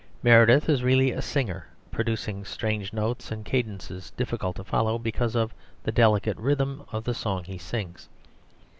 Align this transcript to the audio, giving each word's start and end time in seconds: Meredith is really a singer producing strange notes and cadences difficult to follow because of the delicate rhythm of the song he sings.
Meredith 0.23 0.67
is 0.67 0.81
really 0.81 1.11
a 1.11 1.21
singer 1.21 1.67
producing 1.91 2.43
strange 2.43 2.91
notes 2.91 3.31
and 3.31 3.45
cadences 3.45 4.09
difficult 4.17 4.55
to 4.55 4.63
follow 4.63 4.97
because 4.97 5.35
of 5.35 5.53
the 5.83 5.91
delicate 5.91 6.37
rhythm 6.37 6.81
of 6.91 7.03
the 7.03 7.13
song 7.13 7.43
he 7.43 7.59
sings. 7.59 8.09